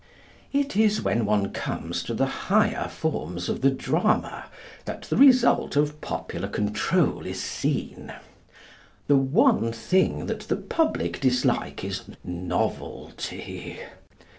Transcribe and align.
It 0.51 0.75
is 0.75 0.99
when 1.03 1.27
one 1.27 1.51
comes 1.53 2.01
to 2.05 2.15
the 2.15 2.25
higher 2.25 2.87
forms 2.87 3.47
of 3.49 3.61
the 3.61 3.69
drama 3.69 4.45
that 4.85 5.03
the 5.03 5.15
result 5.15 5.75
of 5.75 6.01
popular 6.01 6.47
control 6.47 7.23
is 7.27 7.39
seen. 7.39 8.11
The 9.05 9.17
one 9.17 9.71
thing 9.71 10.25
that 10.25 10.39
the 10.39 10.55
public 10.55 11.19
dislike 11.21 11.83
is 11.83 12.01
novelty. 12.23 13.77